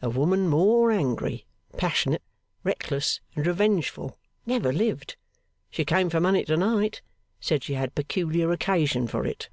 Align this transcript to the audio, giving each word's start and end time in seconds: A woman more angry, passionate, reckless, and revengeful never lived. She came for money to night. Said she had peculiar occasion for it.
A 0.00 0.08
woman 0.08 0.46
more 0.46 0.92
angry, 0.92 1.44
passionate, 1.76 2.22
reckless, 2.62 3.18
and 3.34 3.44
revengeful 3.44 4.16
never 4.46 4.72
lived. 4.72 5.16
She 5.72 5.84
came 5.84 6.08
for 6.08 6.20
money 6.20 6.44
to 6.44 6.56
night. 6.56 7.02
Said 7.40 7.64
she 7.64 7.74
had 7.74 7.96
peculiar 7.96 8.52
occasion 8.52 9.08
for 9.08 9.26
it. 9.26 9.48